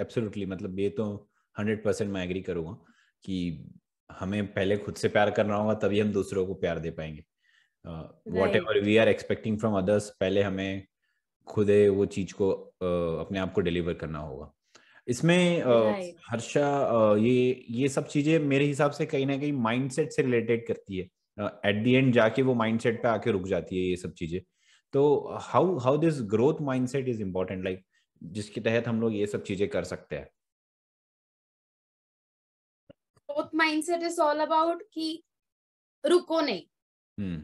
एब्सोल्युटली 0.00 0.46
मतलब 0.46 0.78
ये 0.80 0.88
तो 0.98 1.06
हंड्रेड 1.56 1.82
परसेंट 1.84 2.10
मैं 2.10 2.24
एग्री 2.24 2.42
करूँगा 2.42 2.72
कि 3.24 3.36
हमें 4.10 4.46
पहले 4.54 4.76
खुद 4.76 4.94
से 4.94 5.08
प्यार 5.08 5.30
करना 5.30 5.56
होगा 5.56 5.74
तभी 5.82 6.00
हम 6.00 6.12
दूसरों 6.12 6.46
को 6.46 6.54
प्यार 6.54 6.78
दे 6.78 6.90
पाएँगे। 6.90 7.24
Whatever 8.56 8.80
we 8.80 8.96
are 8.96 9.08
expecting 9.08 9.58
from 9.58 9.76
others 9.78 10.08
पहले 10.20 10.42
हमें 10.42 10.86
खुद 11.46 11.70
वो 11.96 12.06
चीज़ 12.06 12.34
को 12.34 12.50
uh, 12.82 13.26
अपने 13.26 13.38
आप 13.38 13.52
को 13.52 13.60
डिलीवर 13.60 13.94
करना 13.94 14.18
होगा। 14.18 14.52
इसमें 15.08 15.62
Right. 15.62 16.14
हर्षा 16.30 16.66
ये 17.18 17.64
ये 17.70 17.88
सब 17.88 18.06
चीज़ें 18.08 18.38
मेरे 18.40 18.64
हिसाब 18.64 18.90
से 18.92 19.06
कहीं 19.06 19.26
ना 19.26 19.36
कहीं 19.36 19.52
माइंडसेट 19.52 20.12
से 20.12 20.22
रिलेटेड 20.22 20.66
करती 20.66 20.98
है। 20.98 21.04
एट 21.66 21.82
द 21.84 21.88
एंड 21.88 22.12
जाके 22.14 22.42
वो 22.42 22.54
माइंडसेट 22.54 23.02
पे 23.02 23.08
आके 23.08 23.30
रुक 23.30 23.46
जाती 23.48 23.76
है 23.76 23.88
ये 23.88 23.96
सब 23.96 24.12
चीज़ें। 24.14 24.40
तो 24.94 25.02
how 25.42 25.78
how 25.78 25.96
this 25.98 26.20
growth 26.30 26.60
mindset 26.62 27.08
is 27.08 27.22
important 27.22 27.64
like 27.64 27.84
जिसके 28.22 28.60
तहत 28.60 28.88
हम 28.88 29.00
लोग 29.00 29.14
ये 29.14 29.26
सब 29.26 29.42
चीज़ें 29.44 29.68
कर 29.68 29.84
सकते 29.84 30.16
हैं। 30.16 30.28
Growth 33.28 33.54
mindset 33.54 34.02
is 34.02 34.20
all 34.20 34.40
about 34.40 34.82
कि 34.92 35.22
रुको 36.04 36.40
नहीं। 36.40 36.62
हम्म। 37.18 37.42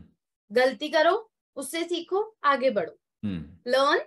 गलती 0.51 0.89
करो 0.89 1.15
उससे 1.57 1.85
सीखो 1.85 2.23
आगे 2.45 2.71
बढ़ो। 2.71 2.95
learn 3.67 4.01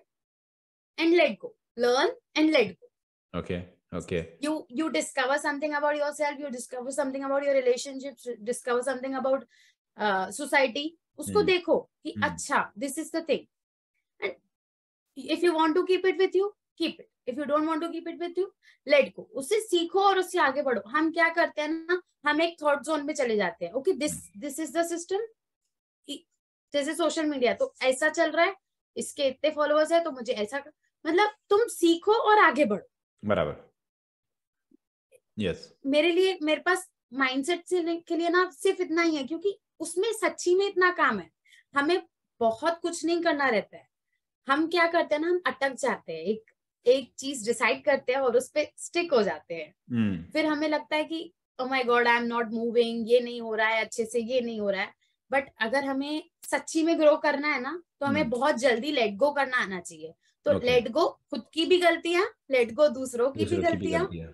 and 0.97 1.15
let 1.15 1.33
go 1.39 1.49
learn 1.77 2.11
and 2.35 2.51
let 2.51 2.69
go 2.69 2.90
Okay. 3.33 3.65
Okay. 3.93 4.19
you 4.39 4.65
you 4.69 4.89
discover 4.89 5.37
something 5.37 5.73
about 5.73 5.97
yourself 5.97 6.39
you 6.39 6.49
discover 6.49 6.91
something 6.91 7.23
about 7.25 7.43
your 7.43 7.53
relationships 7.53 8.27
discover 8.41 8.81
something 8.81 9.15
about 9.15 9.43
uh, 9.97 10.31
society 10.31 10.83
उसको 11.19 11.39
Hmm. 11.39 11.47
देखो 11.47 11.77
कि 12.03 12.13
Hmm. 12.13 12.23
अच्छा 12.23 12.61
this 12.83 12.97
is 12.97 13.11
the 13.11 13.21
thing 13.23 13.43
and 14.19 14.35
if 15.17 15.43
you 15.43 15.53
want 15.53 15.75
to 15.75 15.85
keep 15.85 16.05
it 16.05 16.17
with 16.17 16.37
you 16.41 16.47
keep 16.77 17.01
it 17.03 17.09
if 17.27 17.41
you 17.41 17.45
don't 17.45 17.67
want 17.67 17.83
to 17.83 17.89
keep 17.91 18.07
it 18.07 18.17
with 18.19 18.37
you 18.37 18.47
let 18.87 19.11
go 19.17 19.27
उससे 19.41 19.59
सीखो 19.61 20.03
और 20.09 20.19
उससे 20.19 20.39
आगे 20.39 20.61
बढ़ो 20.69 20.81
हम 20.89 21.11
क्या 21.11 21.27
करते 21.39 21.61
हैं 21.61 21.69
ना 21.69 22.01
हम 22.25 22.41
एक 22.41 22.55
थॉट 22.61 22.83
जोन 22.85 23.05
में 23.05 23.13
चले 23.13 23.35
जाते 23.35 23.65
हैं 23.65 23.73
okay 23.81 23.93
this 24.05 24.15
this 24.37 24.59
is 24.59 24.77
the 24.77 24.85
system 24.87 25.27
जैसे 26.73 26.93
सोशल 26.95 27.25
मीडिया 27.25 27.53
तो 27.53 27.73
ऐसा 27.83 28.09
चल 28.09 28.31
रहा 28.31 28.45
है 28.45 28.55
इसके 28.97 29.27
इतने 29.27 29.49
फॉलोअर्स 29.51 29.91
है 29.91 30.03
तो 30.03 30.11
मुझे 30.11 30.33
ऐसा 30.33 30.63
मतलब 31.05 31.29
तुम 31.49 31.67
सीखो 31.67 32.13
और 32.29 32.39
आगे 32.43 32.65
बढ़ो 32.65 32.87
बराबर। 33.23 33.69
यस 35.37 35.73
मेरे 35.85 36.11
लिए 36.11 36.37
मेरे 36.41 36.61
पास 36.61 36.89
माइंडसेट 37.13 37.65
से 37.65 37.95
के 37.97 38.15
लिए 38.15 38.29
ना 38.29 38.49
सिर्फ़ 38.53 38.81
इतना 38.81 39.01
ही 39.01 39.15
है 39.15 39.23
क्योंकि 39.23 39.57
उसमें 39.79 40.11
सच्ची 40.13 40.55
में 40.55 40.65
इतना 40.67 40.91
काम 40.91 41.19
है। 41.19 41.29
हमें 41.75 42.01
बहुत 42.41 42.79
कुछ 42.81 43.03
नहीं 43.05 43.21
करना 43.21 43.49
रहता 43.49 43.77
है। 43.77 43.87
हम 44.47 44.67
क्या 44.67 44.87
करते 44.87 45.15
हैं 45.15 45.21
ना 45.21 45.27
हम 45.27 45.41
अटक 45.47 45.73
जाते 45.73 46.13
हैं 46.13 46.23
एक 46.23 46.51
एक 46.85 47.11
चीज़ 47.19 47.45
डिसाइड 47.45 47.83
करते 47.85 48.13
हैं 48.13 48.19
और 48.19 48.37
उस 48.37 48.49
पर 48.49 48.65
स्टिक 48.77 49.13
हो 49.13 49.21
जाते 49.23 49.55
हैं। 49.55 49.73
हम्म 49.91 50.23
फिर 50.33 50.45
हमें 50.45 50.67
लगता 50.69 50.95
है 50.95 51.03
कि 51.03 51.31
ओ 51.59 51.65
my 51.65 51.83
god 51.83 52.07
I 52.07 52.17
am 52.17 52.23
not 52.23 52.51
moving 52.51 53.11
ये 53.11 53.19
नहीं 53.19 53.41
हो 53.41 53.53
रहा 53.55 53.67
है 53.67 53.83
अच्छे 53.85 54.05
से 54.05 54.19
ये 54.19 54.41
नहीं 54.41 54.59
हो 54.59 54.69
रहा 54.69 54.81
है। 54.81 54.93
बट 55.31 55.49
अगर 55.61 55.85
हमें 55.85 56.23
सच्ची 56.43 56.83
में 56.83 56.99
ग्रो 56.99 57.15
करना 57.17 57.47
है 57.47 57.61
ना 57.61 57.81
तो 57.99 58.05
हमें 58.05 58.21
हम्म। 58.21 58.31
बहुत 58.31 58.55
जल्दी 58.55 58.91
लेट 58.91 59.15
गो 59.15 59.31
करना 59.31 59.57
आना 59.57 59.79
चाहिए। 59.79 60.13
तो 60.45 60.51
Okay. 60.51 60.65
लेट 60.65 60.87
गो 60.91 61.07
खुद 61.31 61.43
की 61.53 61.65
भी 61.65 61.77
गलतियाँ 61.77 62.23
लेट 62.51 62.73
गो 62.73 62.87
दूसरों 62.87 63.31
की 63.31 63.45
भी 63.45 63.55
दूसरों 63.55 63.71
की 63.71 63.77
भी 63.77 63.91
गलतियाँ 63.91 64.29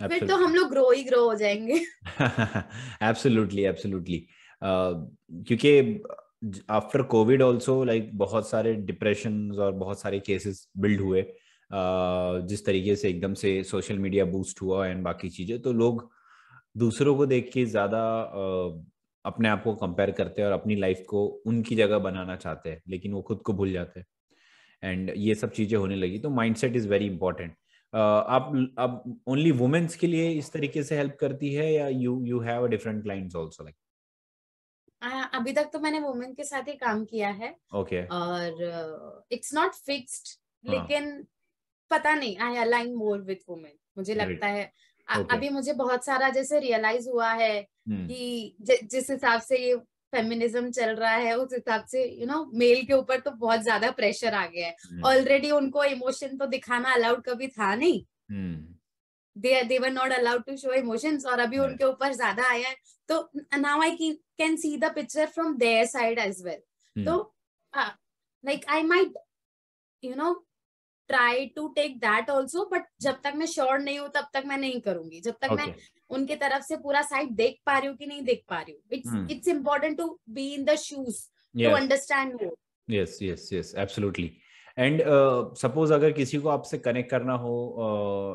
फिर 0.00 0.26
तो 0.26 0.36
हम 0.36 0.54
लोग 0.54 0.68
ग्रो 0.70 0.90
ही 0.90 1.02
ग्रो 1.04 1.24
हो 1.24 1.34
जाएँगे। 1.34 1.80
एब्सोल्युटली 3.02 3.62
एब्सोल्युटली 3.64 4.18
क्योंकि 4.62 6.02
आफ्टर 6.70 7.02
कोविड 7.02 7.42
आल्सो 7.42 7.84
लाइक 7.84 8.10
बहुत 8.18 8.48
सारे 8.48 8.74
डिप्रेशन 8.74 9.52
और 9.52 9.72
बहुत 9.72 10.00
सारे 10.00 10.20
केसेस 10.20 10.68
बिल्ड 10.78 11.00
हुए। 11.00 11.22
Uh, 11.70 12.46
जिस 12.46 12.64
तरीके 12.66 12.96
से 12.96 13.08
एकदम 13.10 13.32
से 13.34 13.62
सोशल 13.64 13.98
मीडिया 13.98 14.24
बूस्ट 14.24 14.62
हुआ 14.62 14.86
एंड 14.86 15.02
बाकी 15.04 15.28
चीज़ें 15.28 15.62
तो 15.62 15.72
लोग 15.72 16.10
दूसरों 16.76 17.16
को 17.16 17.26
देख 17.26 17.50
के 17.52 17.64
ज़्यादा 17.64 18.02
uh, 18.32 18.84
अपने 19.24 19.48
आप 19.48 19.62
को 19.64 19.74
कंपेयर 19.74 20.10
करते 20.10 20.42
हैं 20.42 20.48
और 20.48 20.54
अपनी 20.54 20.76
लाइफ 20.76 21.02
को 21.08 21.24
उनकी 21.46 21.76
जगह 21.76 21.98
बनाना 21.98 22.36
चाहते 22.36 22.70
हैं 22.70 22.82
लेकिन 22.88 23.12
वो 23.12 23.22
खुद 23.22 23.38
को 23.38 23.52
भूल 23.52 23.72
जाते 23.72 24.00
हैं। 24.00 24.06
एंड 24.84 25.12
ये 25.16 25.34
सब 25.34 25.50
चीज़ें 25.50 25.78
होने 25.78 25.96
लगी 25.96 26.18
तो 26.18 26.30
माइंडसेट 26.30 26.76
इज़ 26.76 26.88
वेरी 26.88 27.06
इंपॉर्टेंट 27.06 27.52
आप 27.94 28.74
आप 28.78 29.20
ओनली 29.26 29.50
वुमेन्स 29.52 29.96
के 29.96 30.06
लिए 30.06 30.30
इस 30.30 30.52
तरीके 30.52 30.82
से 30.82 30.96
हेल्प 30.96 31.16
करती 31.20 31.54
है 31.54 31.72
या 31.72 31.88
you 31.88 32.24
you 32.24 32.40
have 32.40 32.64
a 32.64 32.66
different 32.66 33.02
clients 33.02 33.36
also 33.36 33.64
like 33.64 33.76
अभी 35.34 35.52
तक 35.52 35.70
तो 35.72 35.78
मैंने 35.78 36.00
वुमेन 36.00 36.34
के 36.34 36.44
साथ 36.44 36.62
ही 36.62 36.72
काम 36.72 37.04
किया 37.04 37.28
है 37.28 37.56
ओके 37.74 38.02
okay. 38.02 38.14
और 38.14 39.24
इट्स 39.32 39.54
नॉट 39.54 39.72
फिक्स्ड। 39.72 40.40
लेकिन 40.70 41.26
पता 41.90 42.14
नहीं 42.14 42.36
I 42.38 42.56
align 42.56 42.94
more 42.94 43.20
with 43.20 43.36
women 43.48 43.72
मुझे 43.98 44.14
Great. 44.14 44.30
लगता 44.30 44.46
है 44.46 44.72
Okay. 45.14 45.32
अभी 45.32 45.48
मुझे 45.48 45.72
बहुत 45.72 46.04
सारा 46.04 46.28
जैसे 46.28 46.60
रियलाइज़ 46.60 47.08
हुआ 47.08 47.32
है 47.32 47.66
hmm. 47.66 48.08
कि 48.08 48.56
जि- 48.60 48.90
जिस 48.90 49.10
हिसाब 49.10 49.40
से 49.40 49.56
ये 49.58 49.76
फेमिनिज्म 50.12 50.70
चल 50.70 50.94
रहा 50.96 51.14
है 51.14 51.34
उस 51.38 51.52
हिसाब 51.54 51.84
से 51.86 52.04
यू 52.20 52.26
नो 52.26 52.44
मेल 52.54 52.84
के 52.86 52.92
ऊपर 52.94 53.20
तो 53.20 53.30
बहुत 53.32 53.60
ज़्यादा 53.62 53.90
प्रेशर 53.92 54.34
आ 54.34 54.46
गया 54.46 54.66
है। 54.66 55.00
Already 55.04 55.48
hmm. 55.48 55.56
उनको 55.56 55.84
इमोशन 55.86 56.36
तो 56.36 56.46
दिखाना 56.48 56.92
अलाउड 56.94 57.22
कभी 57.24 57.48
था 57.48 57.74
नहीं। 57.74 58.00
They 59.36 59.62
they 59.64 59.78
were 59.78 59.90
not 59.92 60.12
allowed 60.12 60.44
to 60.44 60.56
show 60.56 60.72
emotions 60.74 61.26
और 61.26 61.38
अभी 61.40 61.56
Right. 61.56 61.70
उनके 61.70 61.84
ऊपर 61.84 62.12
ज़्यादा 62.14 62.48
आया 62.50 62.68
है। 62.68 62.76
तो 63.08 63.30
now 63.56 63.82
I 63.82 64.12
can 64.38 64.56
see 64.56 64.76
the 64.76 64.92
picture 64.94 65.26
from 65.28 65.56
their 65.58 65.86
side 65.86 66.18
as 66.18 66.42
well 66.44 67.04
तो 67.04 67.18
like 67.74 68.64
I 68.68 68.82
might 68.84 69.18
you 70.02 70.14
know 70.14 70.32
try 71.10 71.46
to 71.56 71.66
take 71.74 71.98
that 71.98 72.30
also 72.30 72.64
but 72.72 72.86
जब 73.00 73.20
तक 73.24 73.32
मैं 73.36 73.46
श्योर 73.46 73.78
नहीं 73.78 73.98
हूँ 73.98 74.08
तब 74.14 74.28
तक 74.34 74.42
मैं 74.46 74.58
नहीं 74.58 74.80
करूँगी। 74.80 75.20
जब 75.20 75.34
तक 75.42 75.48
okay. 75.48 75.56
मैं 75.58 75.74
उनके 76.10 76.36
तरफ़ 76.36 76.62
से 76.64 76.76
पूरा 76.82 77.02
साइड 77.02 77.30
देख 77.36 77.58
पा 77.66 77.78
रही 77.78 77.88
हूँ 77.88 77.96
कि 77.96 78.06
नहीं 78.06 78.22
देख 78.24 78.42
पा 78.48 78.60
रही 78.60 78.74
हूँ। 78.74 78.82
It's. 78.92 79.30
It's 79.32 79.48
important 79.48 79.96
to 79.98 80.18
be 80.30 80.48
in 80.54 80.64
the 80.64 80.74
shoes 80.78 81.20
to 81.54 81.70
understand 81.76 82.34
more 82.42 82.56
yes 82.88 83.18
yes 83.22 83.48
yes 83.52 83.74
absolutely 83.84 84.30
and 84.78 85.02
suppose 85.58 85.92
अगर 85.92 86.12
किसी 86.12 86.38
को 86.38 86.48
आपसे 86.48 86.78
कनेक्ट 86.78 87.10
करना 87.10 87.34
हो 87.44 87.52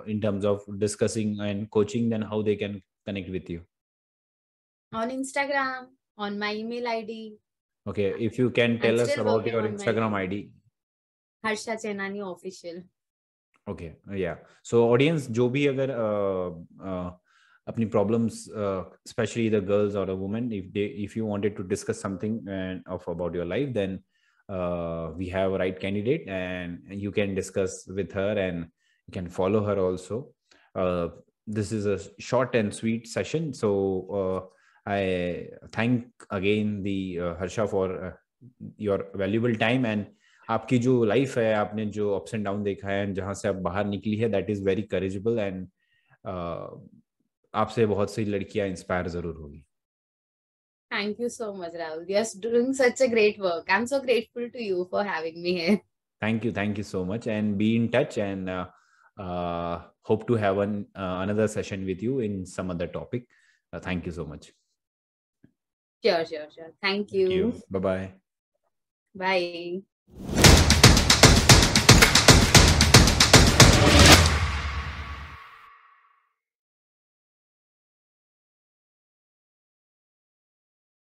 in 0.10 0.20
terms 0.22 0.46
of 0.46 0.72
discussing 0.86 1.42
and 1.42 1.68
coaching 1.78 2.10
then 2.12 2.24
how 2.32 2.44
they 2.44 2.56
can 2.64 2.82
connect 3.06 3.30
with 3.30 3.52
you 3.52 3.60
on 4.92 5.12
Instagram, 5.12 5.84
on 6.18 6.38
my 6.40 6.48
email 6.62 6.88
ID, 6.94 7.14
okay 7.86 8.08
if 8.26 8.40
you 8.40 8.48
can 8.56 8.74
tell 8.80 8.98
us 9.04 9.12
still 9.12 9.22
about 9.24 9.38
working 9.38 9.54
your 9.54 9.62
on 9.62 9.68
my 9.68 9.76
instagram 9.76 10.16
id 10.18 10.40
Harsha 11.44 11.76
Chenani 11.84 12.26
official. 12.32 12.82
Okay 13.68 13.90
yeah 14.20 14.36
so 14.66 14.84
audience 14.90 15.28
जो 15.38 15.48
भी 15.50 15.66
अगर 15.68 15.90
uh, 15.96 16.48
uh, 16.90 17.10
अपनी 17.72 17.86
problems 17.96 18.46
specially 19.10 19.50
the 19.50 19.64
girls 19.66 19.96
और 19.96 20.12
women 20.22 20.52
if 20.54 20.66
they 20.74 20.86
if 21.04 21.18
you 21.18 21.28
wanted 21.28 21.56
to 21.58 21.64
discuss 21.64 22.02
something 22.02 22.50
and 22.50 22.82
of 22.90 23.10
about 23.12 23.36
your 23.36 23.46
life 23.46 23.70
then 23.70 24.00
we 25.18 25.28
have 25.30 25.54
a 25.54 25.58
right 25.58 25.80
candidate 25.80 26.26
and 26.30 26.94
you 26.94 27.12
can 27.12 27.36
discuss 27.36 27.86
with 27.90 28.10
her 28.16 28.38
and 28.38 28.60
you 28.60 29.14
can 29.14 29.28
follow 29.28 29.60
her 29.66 29.80
also 29.80 30.22
this 31.50 31.74
is 31.74 31.90
a 31.90 31.98
short 32.22 32.56
and 32.56 32.72
sweet 32.72 33.06
session 33.08 33.52
so 33.52 33.70
I 34.88 35.06
thank 35.78 36.26
again 36.32 36.82
the 36.84 37.36
Harsha 37.40 37.66
for 37.66 37.98
your 38.82 39.12
valuable 39.16 39.56
time 39.56 39.86
and 39.86 40.06
आपकी 40.50 40.78
जो 40.80 41.04
life 41.06 41.38
है, 41.38 41.54
आपने 41.54 41.86
जो 41.98 42.14
ups 42.16 42.34
and 42.34 42.46
down 42.46 42.64
देखा 42.64 42.88
है 42.90 43.04
and 43.04 43.16
जहाँ 43.16 43.34
से 43.34 43.48
आप 43.48 43.56
बाहर 43.68 43.86
निकली 43.86 44.16
है 44.16 44.30
that 44.30 44.50
is 44.50 44.64
very 44.64 44.82
courageable 44.94 45.40
and 45.40 45.68
आपसे 47.54 47.86
बहुत 47.86 48.14
सी 48.14 48.26
लड़कियाँ 48.26 48.68
इंस्पायर 48.68 49.08
ज़रूर 49.10 49.36
होगी। 49.36 49.64
Thank 50.92 51.20
you 51.22 51.30
so 51.30 51.54
much 51.54 51.76
Rahul 51.76 52.06
yes 52.10 52.36
doing 52.44 52.74
such 52.76 53.02
a 53.02 53.06
great 53.12 53.40
work 53.40 53.70
I 53.72 53.80
am 53.80 53.86
so 53.86 54.00
grateful 54.02 54.50
to 54.50 54.60
you 54.60 54.84
for 54.92 55.08
having 55.08 55.42
me 55.44 55.52
here 55.60 55.76
thank 56.22 56.46
you 56.46 56.52
thank 56.54 56.78
you 56.78 56.84
so 56.84 57.04
much 57.06 57.28
and 57.28 57.56
be 57.58 57.76
in 57.76 57.88
touch 57.96 58.18
and 58.18 58.50
hope 60.10 60.26
to 60.28 60.36
have 60.46 60.64
an 60.64 60.74
another 60.98 61.48
session 61.48 61.86
with 61.86 62.04
you 62.04 62.20
in 62.22 62.44
some 62.48 62.70
other 62.70 62.88
topic 62.98 63.28
thank 63.88 64.08
you 64.08 64.14
so 64.14 64.26
much 64.26 64.52
sure 66.04 66.24
sure 66.26 66.50
sure 66.50 66.70
thank 66.84 67.14
you 67.14 67.52
bye 67.72 67.82
bye 67.82 68.12
bye 69.16 70.41